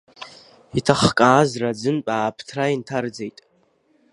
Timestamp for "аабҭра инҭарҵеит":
2.15-3.37